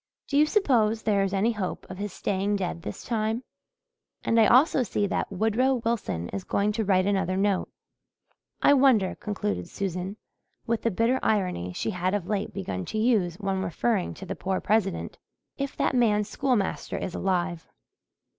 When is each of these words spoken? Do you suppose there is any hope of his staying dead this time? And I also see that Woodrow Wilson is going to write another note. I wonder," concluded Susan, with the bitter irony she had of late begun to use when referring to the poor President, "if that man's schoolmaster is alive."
Do 0.27 0.35
you 0.35 0.47
suppose 0.47 1.03
there 1.03 1.21
is 1.21 1.31
any 1.31 1.51
hope 1.51 1.85
of 1.87 1.99
his 1.99 2.11
staying 2.11 2.55
dead 2.55 2.81
this 2.81 3.03
time? 3.03 3.43
And 4.23 4.39
I 4.39 4.47
also 4.47 4.81
see 4.81 5.05
that 5.05 5.31
Woodrow 5.31 5.75
Wilson 5.75 6.27
is 6.29 6.43
going 6.43 6.71
to 6.71 6.83
write 6.83 7.05
another 7.05 7.37
note. 7.37 7.69
I 8.63 8.73
wonder," 8.73 9.13
concluded 9.13 9.69
Susan, 9.69 10.17
with 10.65 10.81
the 10.81 10.89
bitter 10.89 11.19
irony 11.21 11.71
she 11.73 11.91
had 11.91 12.15
of 12.15 12.25
late 12.25 12.51
begun 12.51 12.83
to 12.85 12.97
use 12.97 13.35
when 13.35 13.61
referring 13.61 14.15
to 14.15 14.25
the 14.25 14.35
poor 14.35 14.59
President, 14.59 15.19
"if 15.59 15.77
that 15.77 15.93
man's 15.93 16.27
schoolmaster 16.27 16.97
is 16.97 17.13
alive." 17.13 17.67